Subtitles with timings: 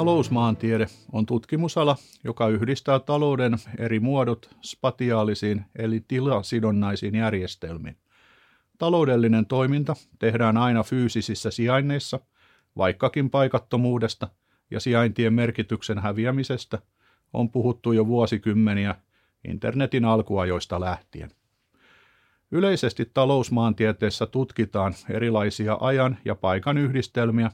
[0.00, 7.96] Talousmaantiede on tutkimusala, joka yhdistää talouden eri muodot spatiaalisiin eli tilasidonnaisiin järjestelmiin.
[8.78, 12.20] Taloudellinen toiminta tehdään aina fyysisissä sijainneissa,
[12.76, 14.28] vaikkakin paikattomuudesta
[14.70, 16.78] ja sijaintien merkityksen häviämisestä
[17.32, 18.94] on puhuttu jo vuosikymmeniä
[19.48, 21.30] internetin alkuajoista lähtien.
[22.50, 27.50] Yleisesti talousmaantieteessä tutkitaan erilaisia ajan ja paikan yhdistelmiä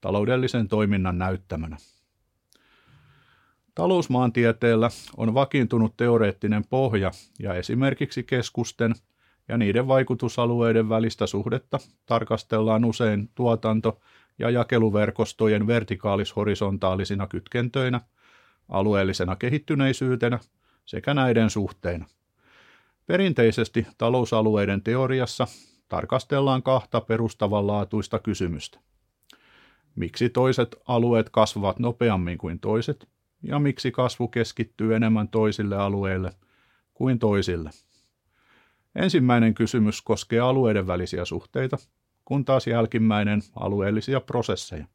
[0.00, 1.76] taloudellisen toiminnan näyttämänä.
[3.76, 8.94] Talousmaantieteellä on vakiintunut teoreettinen pohja ja esimerkiksi keskusten
[9.48, 14.00] ja niiden vaikutusalueiden välistä suhdetta tarkastellaan usein tuotanto-
[14.38, 18.00] ja jakeluverkostojen vertikaalis-horisontaalisina kytkentöinä,
[18.68, 20.38] alueellisena kehittyneisyytenä
[20.84, 22.06] sekä näiden suhteina.
[23.06, 25.46] Perinteisesti talousalueiden teoriassa
[25.88, 28.78] tarkastellaan kahta perustavanlaatuista kysymystä.
[29.96, 36.32] Miksi toiset alueet kasvavat nopeammin kuin toiset ja miksi kasvu keskittyy enemmän toisille alueille
[36.94, 37.70] kuin toisille.
[38.94, 41.76] Ensimmäinen kysymys koskee alueiden välisiä suhteita,
[42.24, 44.86] kun taas jälkimmäinen alueellisia prosesseja.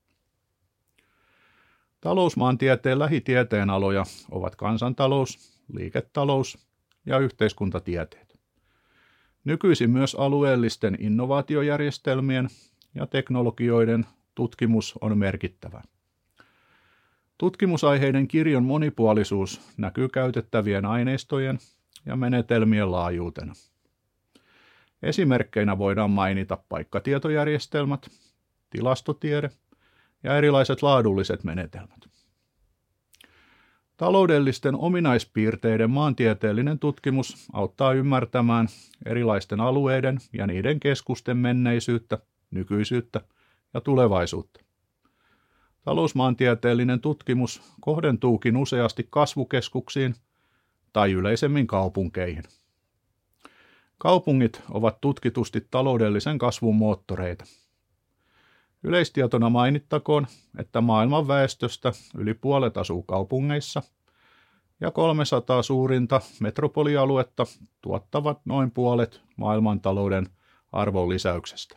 [2.02, 6.68] Talousmaantieteen lähitieteen aloja ovat kansantalous, liiketalous
[7.06, 8.40] ja yhteiskuntatieteet.
[9.44, 12.48] Nykyisin myös alueellisten innovaatiojärjestelmien
[12.96, 14.06] ja teknologioiden
[14.36, 15.82] tutkimus on merkittävä.
[17.42, 21.60] Tutkimusaiheiden kirjon monipuolisuus näkyy käytettävien aineistojen
[22.06, 23.54] ja menetelmien laajuutena.
[25.04, 28.08] Esimerkkeinä voidaan mainita paikkatietojärjestelmät,
[28.70, 29.50] tilastotiede
[30.24, 32.10] ja erilaiset laadulliset menetelmät.
[33.98, 38.68] Taloudellisten ominaispiirteiden maantieteellinen tutkimus auttaa ymmärtämään
[39.06, 42.18] erilaisten alueiden ja niiden keskusten menneisyyttä,
[42.52, 43.22] nykyisyyttä
[43.74, 44.71] ja tulevaisuutta.
[45.84, 50.16] Talousmaantieteellinen tutkimus kohdentuukin useasti kasvukeskuksiin
[50.94, 52.44] tai yleisemmin kaupunkeihin.
[53.98, 57.46] Kaupungit ovat tutkitusti taloudellisen kasvun moottoreita.
[58.84, 60.28] Yleistietona mainittakoon,
[60.58, 63.82] että maailman väestöstä yli puolet asuu kaupungeissa
[64.80, 67.46] ja 300 suurinta metropolialuetta
[67.82, 70.28] tuottavat noin puolet maailmantalouden
[70.72, 71.76] arvonlisäyksestä.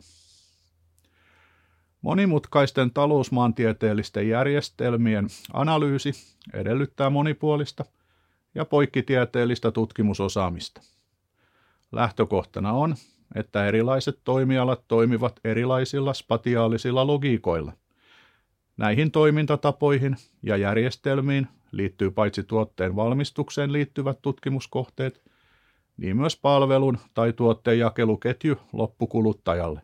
[2.05, 6.11] Monimutkaisten talousmaantieteellisten järjestelmien analyysi
[6.53, 7.85] edellyttää monipuolista
[8.55, 10.81] ja poikkitieteellistä tutkimusosaamista.
[11.91, 12.95] Lähtökohtana on,
[13.35, 17.73] että erilaiset toimialat toimivat erilaisilla spatiaalisilla logiikoilla.
[18.77, 25.21] Näihin toimintatapoihin ja järjestelmiin liittyy paitsi tuotteen valmistukseen liittyvät tutkimuskohteet,
[25.97, 29.81] niin myös palvelun tai tuotteen jakeluketju loppukuluttajalle.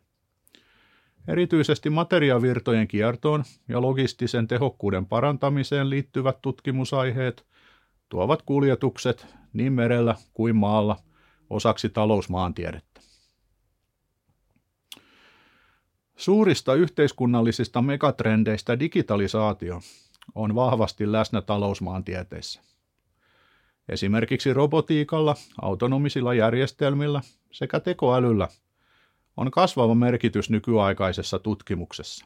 [1.27, 7.45] Erityisesti materiavirtojen kiertoon ja logistisen tehokkuuden parantamiseen liittyvät tutkimusaiheet
[8.09, 10.97] tuovat kuljetukset niin merellä kuin maalla
[11.49, 13.01] osaksi talousmaantiedettä.
[16.15, 19.81] Suurista yhteiskunnallisista megatrendeistä digitalisaatio
[20.35, 22.61] on vahvasti läsnä talousmaantieteissä.
[23.89, 27.21] Esimerkiksi robotiikalla, autonomisilla järjestelmillä
[27.51, 28.47] sekä tekoälyllä
[29.37, 32.25] on kasvava merkitys nykyaikaisessa tutkimuksessa.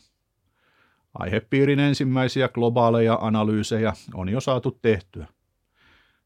[1.14, 5.28] Aihepiirin ensimmäisiä globaaleja analyysejä on jo saatu tehtyä.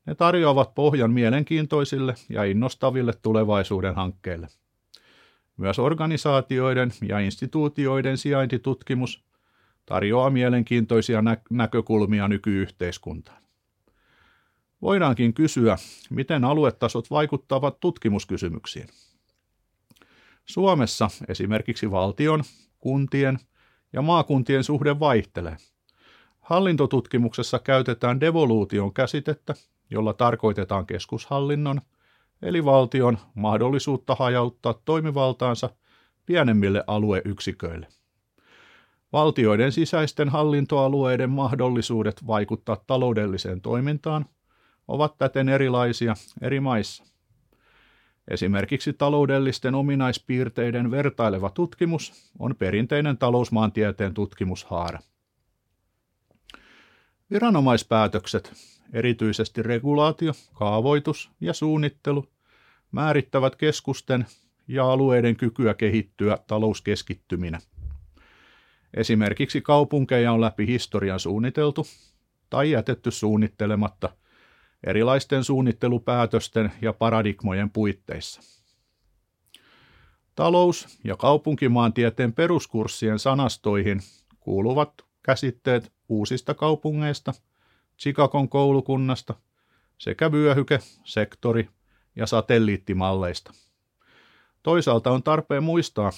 [0.06, 4.48] Ne tarjoavat pohjan mielenkiintoisille ja innostaville tulevaisuuden hankkeille.
[5.58, 9.24] Myös organisaatioiden ja instituutioiden sijaintitutkimus
[9.86, 13.42] tarjoaa mielenkiintoisia nä- näkökulmia nykyyhteiskuntaan.
[14.82, 15.78] Voidaankin kysyä,
[16.10, 18.88] miten aluetasot vaikuttavat tutkimuskysymyksiin.
[20.50, 22.44] Suomessa esimerkiksi valtion,
[22.80, 23.40] kuntien
[23.94, 25.58] ja maakuntien suhde vaihtelee.
[26.40, 29.54] Hallintotutkimuksessa käytetään devoluution käsitettä,
[29.90, 31.82] jolla tarkoitetaan keskushallinnon,
[32.42, 35.70] eli valtion mahdollisuutta hajauttaa toimivaltaansa
[36.26, 37.88] pienemmille alueyksiköille.
[39.14, 44.26] Valtioiden sisäisten hallintoalueiden mahdollisuudet vaikuttaa taloudelliseen toimintaan
[44.88, 47.19] ovat täten erilaisia eri maissa.
[48.30, 55.00] Esimerkiksi taloudellisten ominaispiirteiden vertaileva tutkimus on perinteinen talousmaantieteen tutkimushaara.
[57.32, 58.54] Viranomaispäätökset,
[58.94, 62.26] erityisesti regulaatio, kaavoitus ja suunnittelu,
[62.92, 64.26] määrittävät keskusten
[64.68, 67.60] ja alueiden kykyä kehittyä talouskeskittyminä.
[68.94, 71.88] Esimerkiksi kaupunkeja on läpi historian suunniteltu
[72.50, 74.10] tai jätetty suunnittelematta
[74.84, 78.42] erilaisten suunnittelupäätösten ja paradigmojen puitteissa.
[80.36, 84.02] Talous- ja kaupunkimaantieteen peruskurssien sanastoihin
[84.40, 84.94] kuuluvat
[85.24, 87.34] käsitteet uusista kaupungeista,
[88.00, 89.34] Chicagon koulukunnasta
[89.98, 91.70] sekä vyöhyke, sektori
[92.16, 93.54] ja satelliittimalleista.
[94.64, 96.12] Toisaalta on tarpeen muistaa,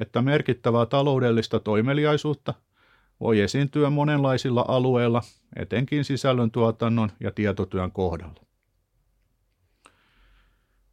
[0.00, 2.54] että merkittävää taloudellista toimeliaisuutta
[3.20, 5.22] voi esiintyä monenlaisilla alueilla,
[5.56, 8.42] etenkin sisällöntuotannon ja tietotyön kohdalla.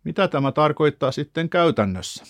[0.03, 2.25] Mitä tämä tarkoittaa sitten käytännössä?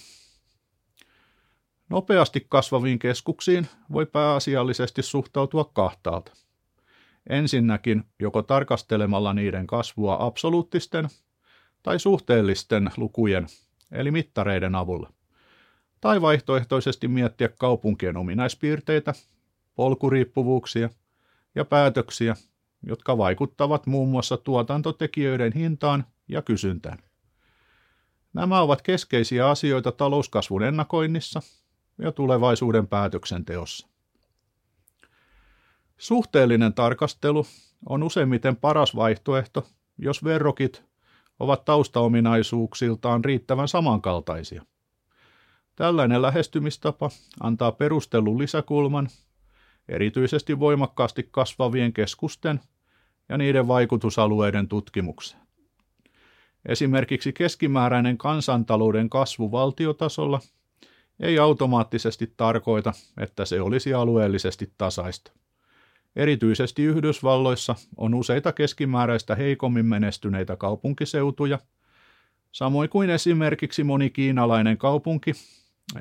[1.89, 6.31] Nopeasti kasvaviin keskuksiin voi pääasiallisesti suhtautua kahtaalta.
[7.30, 11.09] Ensinnäkin joko tarkastelemalla niiden kasvua absoluuttisten
[11.83, 13.48] tai suhteellisten lukujen
[13.91, 15.13] eli mittareiden avulla.
[16.01, 19.13] Tai vaihtoehtoisesti miettiä kaupunkien ominaispiirteitä,
[19.75, 20.89] polkuriippuvuuksia
[21.56, 22.36] ja päätöksiä,
[22.83, 26.98] jotka vaikuttavat muun muassa tuotantotekijöiden hintaan ja kysyntään.
[28.33, 31.42] Nämä ovat keskeisiä asioita talouskasvun ennakoinnissa
[31.98, 33.88] ja tulevaisuuden päätöksenteossa.
[35.98, 37.45] Suhteellinen tarkastelu
[37.89, 39.68] on useimmiten paras vaihtoehto,
[39.98, 40.83] jos verrokit
[41.39, 44.66] ovat taustaominaisuuksiltaan riittävän samankaltaisia.
[45.75, 49.07] Tällainen lähestymistapa antaa perustellun lisäkulman
[49.90, 52.60] erityisesti voimakkaasti kasvavien keskusten
[53.30, 55.42] ja niiden vaikutusalueiden tutkimukseen.
[56.66, 60.40] Esimerkiksi keskimääräinen kansantalouden kasvu valtiotasolla
[61.20, 65.32] ei automaattisesti tarkoita, että se olisi alueellisesti tasaista.
[66.16, 71.60] Erityisesti Yhdysvalloissa on useita keskimääräistä heikommin menestyneitä kaupunkiseutuja,
[72.52, 75.32] samoin kuin esimerkiksi moni kiinalainen kaupunki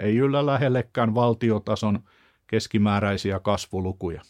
[0.00, 1.98] ei yllä lähellekään valtiotason
[2.46, 4.22] keskimääräisiä kasvulukuja.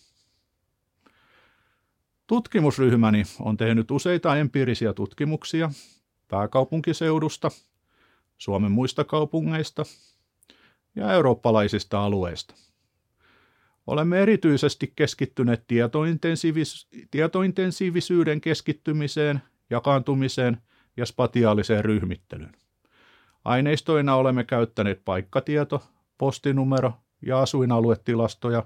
[2.26, 5.70] Tutkimusryhmäni on tehnyt useita empiirisiä tutkimuksia
[6.28, 7.50] pääkaupunkiseudusta,
[8.38, 9.84] Suomen muista kaupungeista
[10.96, 12.54] ja eurooppalaisista alueista.
[13.86, 20.58] Olemme erityisesti keskittyneet tietointensiivis- tietointensiivisyyden keskittymiseen, jakaantumiseen
[20.96, 22.52] ja spatiaaliseen ryhmittelyyn.
[23.44, 25.82] Aineistoina olemme käyttäneet paikkatieto,
[26.18, 26.92] postinumero
[27.26, 28.62] ja asuinaluetilastoja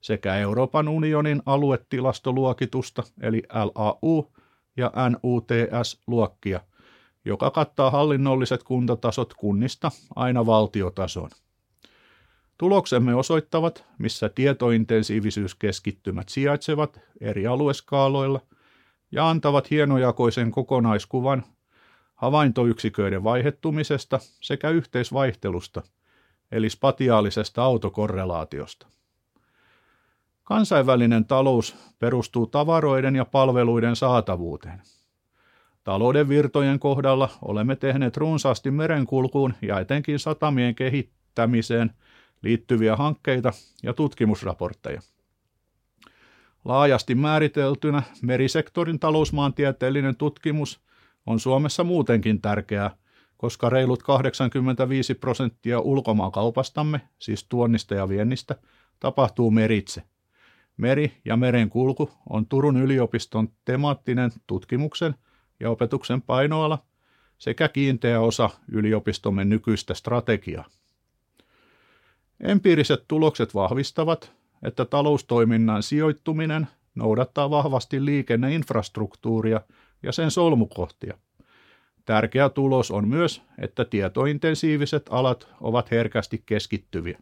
[0.00, 4.32] sekä Euroopan unionin aluetilastoluokitusta eli LAU
[4.76, 6.60] ja NUTS-luokkia,
[7.24, 11.30] joka kattaa hallinnolliset kuntatasot kunnista aina valtiotason.
[12.58, 18.40] Tuloksemme osoittavat, missä tietointensiivisyyskeskittymät sijaitsevat eri alueskaaloilla
[19.12, 21.44] ja antavat hienojakoisen kokonaiskuvan
[22.14, 25.82] havaintoyksiköiden vaihettumisesta sekä yhteisvaihtelusta,
[26.52, 28.86] eli spatiaalisesta autokorrelaatiosta.
[30.44, 34.82] Kansainvälinen talous perustuu tavaroiden ja palveluiden saatavuuteen.
[35.84, 41.90] Talouden virtojen kohdalla olemme tehneet runsaasti merenkulkuun ja etenkin satamien kehittämiseen–
[42.42, 45.00] liittyviä hankkeita ja tutkimusraportteja.
[46.64, 50.80] Laajasti määriteltynä merisektorin talousmaantieteellinen tutkimus
[51.26, 52.96] on Suomessa muutenkin tärkeää,
[53.40, 58.56] koska reilut 85 prosenttia ulkomaankaupastamme, siis tuonnista ja viennistä,
[59.00, 60.02] tapahtuu meritse.
[60.76, 65.14] Meri- ja merenkulku on Turun yliopiston temaattinen tutkimuksen
[65.60, 66.78] ja opetuksen painoala
[67.38, 70.64] sekä kiinteä osa yliopistomme nykyistä strategiaa.
[72.40, 74.32] Empiiriset tulokset vahvistavat,
[74.62, 79.60] että taloustoiminnan sijoittuminen noudattaa vahvasti liikenneinfrastruktuuria
[80.02, 81.18] ja sen solmukohtia.
[82.10, 87.18] Tärkeä tulos on myös, että tietointensiiviset alat ovat herkästi keskittyviä.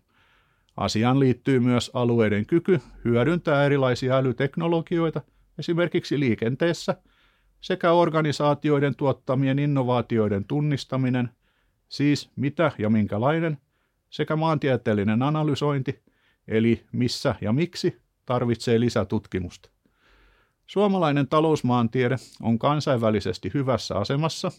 [0.76, 5.20] Asiaan liittyy myös alueiden kyky hyödyntää erilaisia älyteknologioita
[5.58, 6.96] esimerkiksi liikenteessä
[7.60, 11.30] sekä organisaatioiden tuottamien innovaatioiden tunnistaminen,
[11.88, 13.58] siis mitä ja minkälainen
[14.10, 16.02] sekä maantieteellinen analysointi,
[16.48, 19.70] eli missä ja miksi, tarvitsee lisätutkimusta.
[20.66, 24.52] Suomalainen talousmaantiede on kansainvälisesti hyvässä asemassa,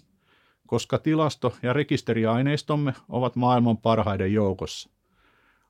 [0.70, 4.90] koska tilasto- ja rekisteriaineistomme ovat maailman parhaiden joukossa.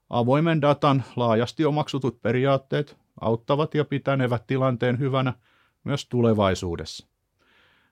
[0.10, 5.34] Avoimen datan laajasti omaksutut periaatteet auttavat ja pitänevät tilanteen hyvänä
[5.84, 7.08] myös tulevaisuudessa.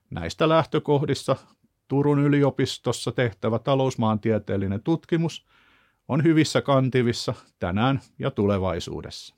[0.09, 1.35] Näistä lähtökohdissa
[1.87, 5.45] Turun yliopistossa tehtävä talousmaantieteellinen tutkimus–
[6.07, 9.35] on hyvissä kantivissa tänään ja tulevaisuudessa.